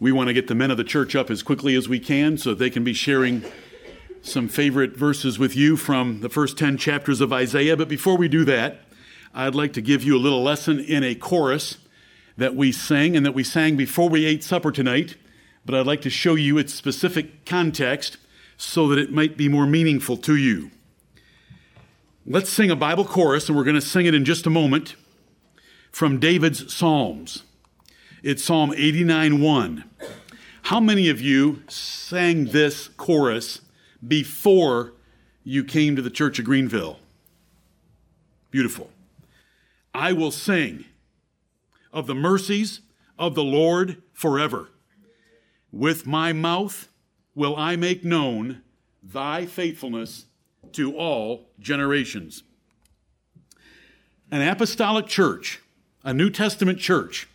[0.00, 2.38] We want to get the men of the church up as quickly as we can
[2.38, 3.44] so they can be sharing
[4.22, 7.76] some favorite verses with you from the first 10 chapters of Isaiah.
[7.76, 8.80] But before we do that,
[9.34, 11.76] I'd like to give you a little lesson in a chorus
[12.38, 15.16] that we sang and that we sang before we ate supper tonight.
[15.66, 18.16] But I'd like to show you its specific context
[18.56, 20.70] so that it might be more meaningful to you.
[22.24, 24.96] Let's sing a Bible chorus, and we're going to sing it in just a moment
[25.92, 27.42] from David's Psalms.
[28.22, 29.84] It's Psalm 89 1.
[30.64, 33.62] How many of you sang this chorus
[34.06, 34.92] before
[35.42, 36.98] you came to the Church of Greenville?
[38.50, 38.90] Beautiful.
[39.94, 40.84] I will sing
[41.94, 42.80] of the mercies
[43.18, 44.68] of the Lord forever.
[45.72, 46.88] With my mouth
[47.34, 48.60] will I make known
[49.02, 50.26] thy faithfulness
[50.72, 52.42] to all generations.
[54.30, 55.60] An apostolic church,
[56.04, 57.26] a New Testament church,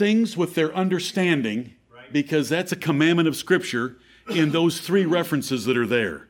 [0.00, 1.74] sings with their understanding
[2.10, 3.98] because that's a commandment of Scripture
[4.30, 6.26] in those three references that are there.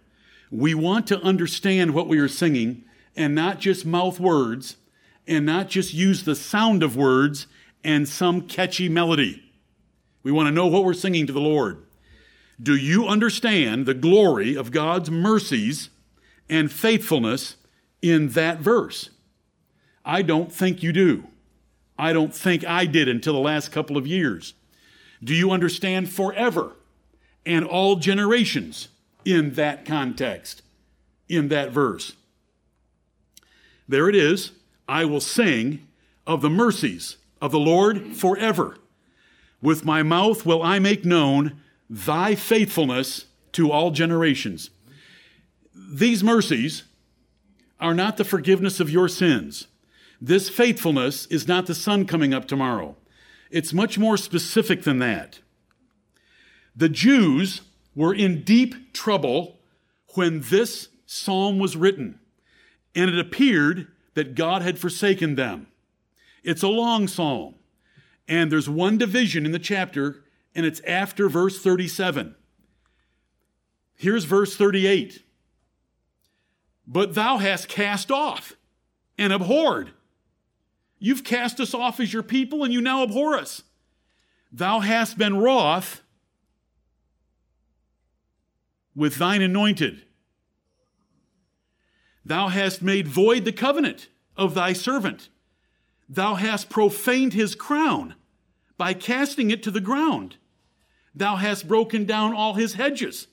[0.51, 2.83] We want to understand what we are singing
[3.15, 4.77] and not just mouth words
[5.29, 7.47] and not just use the sound of words
[7.85, 9.41] and some catchy melody.
[10.25, 11.87] We want to know what we're singing to the Lord.
[12.61, 15.91] Do you understand the glory of God's mercies
[16.49, 17.55] and faithfulness
[18.03, 19.11] in that verse?
[20.05, 21.29] I don't think you do.
[22.01, 24.55] I don't think I did until the last couple of years.
[25.23, 26.73] Do you understand forever
[27.45, 28.89] and all generations
[29.27, 30.63] in that context,
[31.29, 32.15] in that verse?
[33.87, 34.53] There it is.
[34.89, 35.87] I will sing
[36.27, 38.79] of the mercies of the Lord forever.
[39.61, 44.71] With my mouth will I make known thy faithfulness to all generations.
[45.75, 46.85] These mercies
[47.79, 49.67] are not the forgiveness of your sins.
[50.21, 52.97] This faithfulness is not the sun coming up tomorrow.
[53.51, 55.41] It's much more specific than that.
[56.77, 57.63] The Jews
[57.95, 59.59] were in deep trouble
[60.15, 62.21] when this psalm was written,
[62.95, 65.67] and it appeared that God had forsaken them.
[66.45, 67.55] It's a long psalm,
[68.29, 70.23] and there's one division in the chapter,
[70.55, 72.35] and it's after verse 37.
[73.97, 75.25] Here's verse 38.
[76.87, 78.55] But thou hast cast off
[79.19, 79.93] and abhorred
[81.01, 83.63] You've cast us off as your people, and you now abhor us.
[84.53, 86.03] Thou hast been wroth
[88.95, 90.03] with thine anointed.
[92.25, 95.31] Thou hast made void the covenant of thy servant.
[96.09, 98.15] Thou hast profaned his crown
[98.77, 100.37] by casting it to the ground.
[101.15, 103.27] Thou hast broken down all his hedges.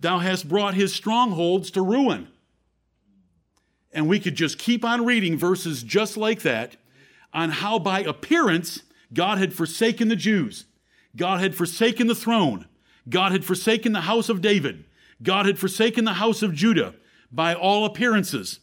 [0.00, 2.28] Thou hast brought his strongholds to ruin.
[3.92, 6.76] And we could just keep on reading verses just like that
[7.32, 10.66] on how by appearance God had forsaken the Jews.
[11.16, 12.66] God had forsaken the throne.
[13.08, 14.84] God had forsaken the house of David.
[15.22, 16.94] God had forsaken the house of Judah
[17.32, 18.60] by all appearances.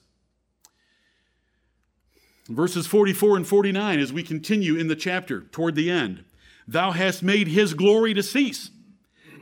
[2.47, 6.23] Verses 44 and 49, as we continue in the chapter toward the end,
[6.65, 8.71] thou hast made his glory to cease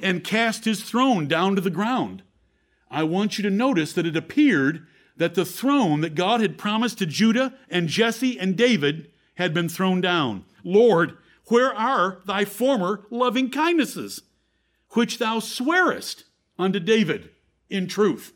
[0.01, 2.23] and cast his throne down to the ground.
[2.89, 4.87] I want you to notice that it appeared
[5.17, 9.69] that the throne that God had promised to Judah and Jesse and David had been
[9.69, 10.45] thrown down.
[10.63, 11.17] Lord,
[11.47, 14.23] where are thy former loving kindnesses,
[14.91, 16.25] which thou swearest
[16.57, 17.29] unto David
[17.69, 18.33] in truth?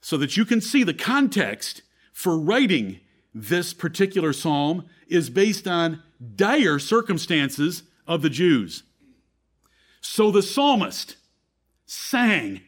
[0.00, 3.00] So that you can see the context for writing
[3.34, 6.02] this particular psalm is based on
[6.34, 8.84] dire circumstances of the Jews.
[10.00, 11.16] So the psalmist
[11.84, 12.62] sang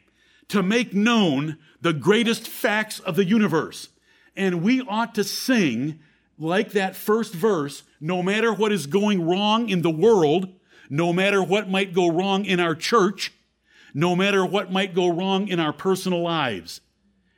[0.51, 3.89] to make known the greatest facts of the universe
[4.37, 6.01] and we ought to sing
[6.39, 10.49] like that first verse, no matter what is going wrong in the world,
[10.89, 13.33] no matter what might go wrong in our church,
[13.93, 16.81] no matter what might go wrong in our personal lives.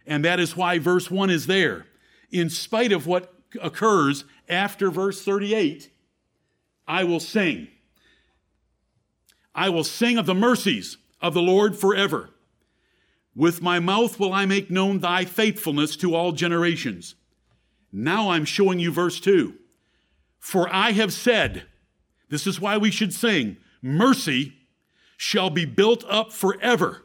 [0.06, 1.87] And that is why verse 1 is there.
[2.31, 5.91] In spite of what occurs after verse 38,
[6.86, 7.69] I will sing.
[9.54, 12.31] I will sing of the mercies of the Lord forever.
[13.34, 17.15] With my mouth will I make known thy faithfulness to all generations.
[17.91, 19.55] Now I'm showing you verse 2.
[20.39, 21.65] For I have said,
[22.29, 24.55] this is why we should sing, mercy
[25.17, 27.05] shall be built up forever.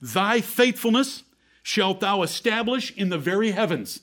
[0.00, 1.24] Thy faithfulness
[1.62, 4.00] shalt thou establish in the very heavens.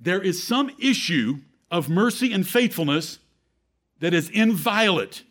[0.00, 1.40] There is some issue
[1.70, 3.18] of mercy and faithfulness
[4.00, 5.22] that is inviolate.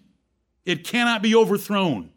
[0.65, 2.11] It cannot be overthrown.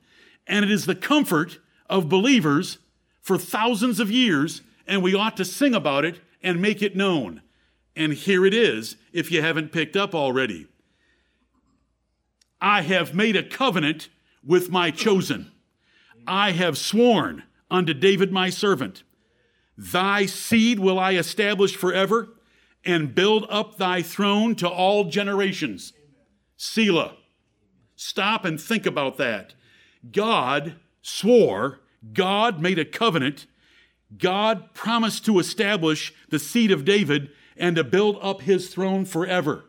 [0.47, 1.59] And it is the comfort
[1.91, 2.79] of believers
[3.25, 7.41] for thousands of years, and we ought to sing about it and make it known.
[7.97, 10.67] And here it is, if you haven't picked up already.
[12.61, 14.11] I have made a covenant
[14.45, 15.51] with my chosen.
[16.27, 19.03] I have sworn unto David my servant,
[19.77, 22.29] Thy seed will I establish forever
[22.85, 25.95] and build up thy throne to all generations.
[26.57, 27.17] Selah.
[27.97, 29.55] Stop and think about that.
[30.13, 31.81] God swore,
[32.13, 33.47] God made a covenant,
[34.19, 39.65] God promised to establish the seed of David and to build up his throne forever.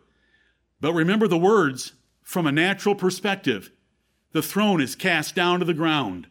[0.81, 3.71] But remember the words from a natural perspective
[4.31, 6.27] the throne is cast down to the ground.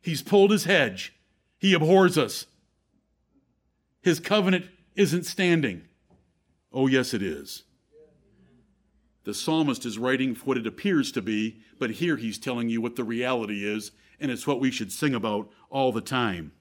[0.00, 1.12] He's pulled his hedge.
[1.58, 2.46] He abhors us.
[4.00, 5.82] His covenant isn't standing.
[6.72, 7.64] Oh, yes, it is.
[9.24, 12.96] The psalmist is writing what it appears to be, but here he's telling you what
[12.96, 13.90] the reality is,
[14.22, 16.52] and it's what we should sing about all the time.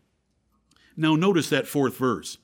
[0.97, 2.37] Now, notice that fourth verse,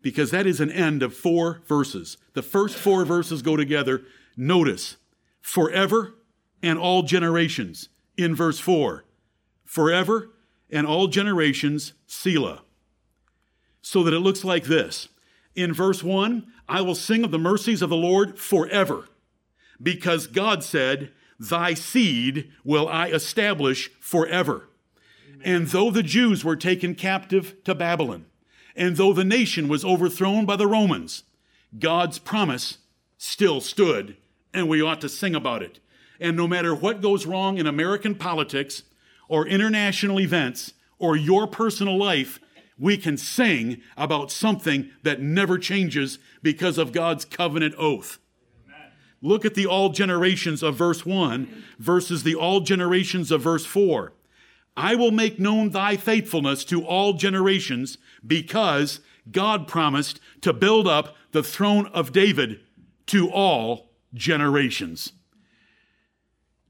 [0.00, 2.16] because that is an end of four verses.
[2.34, 4.02] The first four verses go together.
[4.36, 4.96] Notice,
[5.40, 6.14] forever
[6.62, 9.04] and all generations in verse 4.
[9.64, 10.30] Forever
[10.70, 12.62] and all generations, Selah.
[13.82, 15.08] So that it looks like this.
[15.54, 19.08] In verse 1, I will sing of the mercies of the Lord forever,
[19.82, 24.68] because God said, Thy seed will I establish forever.
[25.44, 28.26] And though the Jews were taken captive to Babylon,
[28.74, 31.24] and though the nation was overthrown by the Romans,
[31.78, 32.78] God's promise
[33.18, 34.16] still stood,
[34.52, 35.80] and we ought to sing about it.
[36.18, 38.82] And no matter what goes wrong in American politics,
[39.28, 42.38] or international events, or your personal life,
[42.78, 48.18] we can sing about something that never changes because of God's covenant oath.
[49.22, 54.12] Look at the all generations of verse 1 versus the all generations of verse 4.
[54.76, 61.16] I will make known thy faithfulness to all generations because God promised to build up
[61.32, 62.60] the throne of David
[63.06, 65.12] to all generations.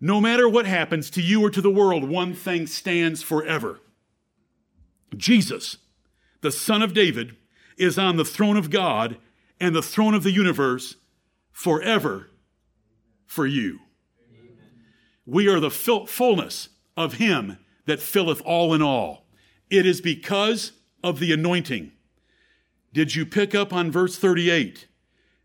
[0.01, 3.81] No matter what happens to you or to the world, one thing stands forever
[5.17, 5.79] Jesus
[6.47, 7.37] the Son of David,
[7.77, 9.17] is on the throne of God
[9.61, 10.95] and the throne of the universe
[11.51, 12.31] forever
[13.26, 13.81] for you.
[15.25, 19.26] We are the fullness of Him that filleth all in all.
[19.70, 21.93] It is because of the anointing.
[22.93, 24.87] Did you pick up on verse 38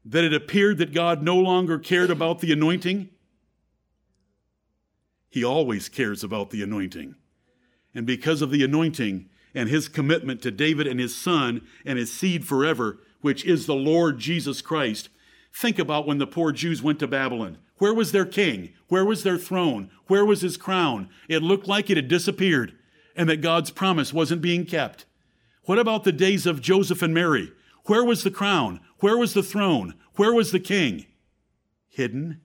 [0.05, 3.09] that it appeared that God no longer cared about the anointing?
[5.29, 7.15] He always cares about the anointing.
[7.93, 12.11] And because of the anointing, and his commitment to David and his son and his
[12.11, 15.09] seed forever, which is the Lord Jesus Christ.
[15.53, 17.57] Think about when the poor Jews went to Babylon.
[17.81, 18.73] Where was their king?
[18.89, 19.89] Where was their throne?
[20.05, 21.09] Where was his crown?
[21.27, 22.75] It looked like it had disappeared
[23.15, 25.05] and that God's promise wasn't being kept.
[25.63, 27.51] What about the days of Joseph and Mary?
[27.85, 28.81] Where was the crown?
[28.99, 29.95] Where was the throne?
[30.13, 31.07] Where was the king?
[31.89, 32.39] Hidden.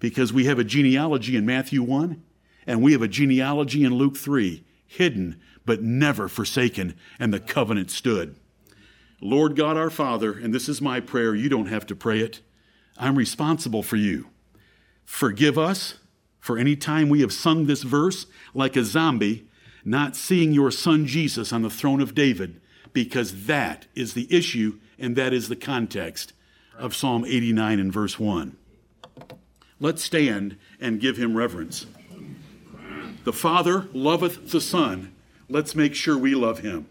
[0.00, 2.20] Because we have a genealogy in Matthew 1
[2.66, 4.64] and we have a genealogy in Luke 3.
[4.88, 8.34] Hidden but never forsaken, and the covenant stood.
[9.20, 12.40] Lord God our Father, and this is my prayer, you don't have to pray it.
[12.96, 14.28] I'm responsible for you.
[15.04, 15.94] Forgive us
[16.38, 19.46] for any time we have sung this verse like a zombie,
[19.84, 22.60] not seeing your son Jesus on the throne of David,
[22.92, 26.32] because that is the issue and that is the context
[26.78, 28.56] of Psalm 89 and verse 1.
[29.78, 31.86] Let's stand and give him reverence.
[33.24, 35.12] The Father loveth the Son
[35.50, 36.86] Let's make sure we love him.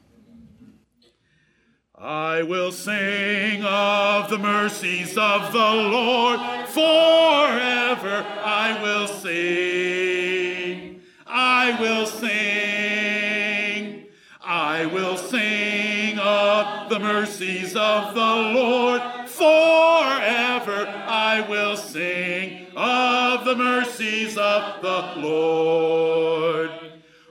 [2.02, 6.40] I will sing of the mercies of the Lord
[6.70, 8.26] forever.
[8.42, 11.02] I will sing.
[11.28, 14.06] I will sing.
[14.42, 20.88] I will sing of the mercies of the Lord forever.
[20.88, 26.72] I will sing of the mercies of the Lord.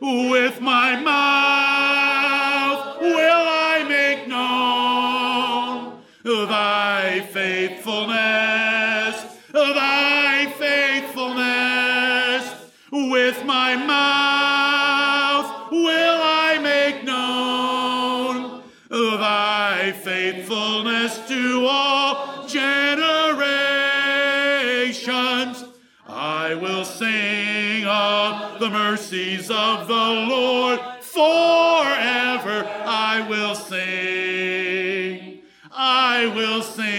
[0.01, 1.28] With my mouth
[13.07, 23.25] With my mouth will I make known thy faithfulness to all generations.
[26.09, 30.81] I will sing of the mercies of the Lord.
[31.01, 35.43] Forever I will sing.
[35.71, 36.98] I will sing.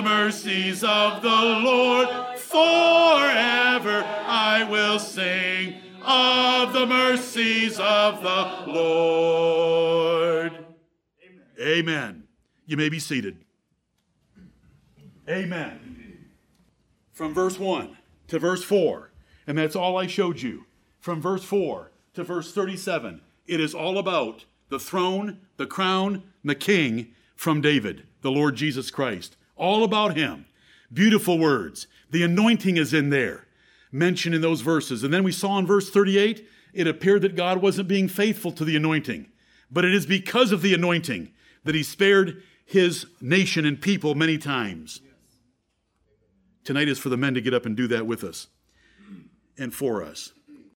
[0.00, 2.08] The mercies of the Lord.
[2.38, 10.52] Forever I will sing of the mercies of the Lord.
[11.22, 11.60] Amen.
[11.60, 12.22] Amen.
[12.64, 13.44] You may be seated.
[15.28, 16.28] Amen.
[17.12, 17.94] From verse 1
[18.28, 19.10] to verse 4,
[19.46, 20.64] and that's all I showed you.
[20.98, 26.54] From verse 4 to verse 37, it is all about the throne, the crown, the
[26.54, 29.36] king from David, the Lord Jesus Christ.
[29.60, 30.46] All about him.
[30.92, 31.86] Beautiful words.
[32.10, 33.46] The anointing is in there,
[33.92, 35.04] mentioned in those verses.
[35.04, 38.64] And then we saw in verse 38, it appeared that God wasn't being faithful to
[38.64, 39.26] the anointing.
[39.70, 41.30] But it is because of the anointing
[41.64, 45.02] that he spared his nation and people many times.
[46.64, 48.48] Tonight is for the men to get up and do that with us
[49.58, 50.32] and for us.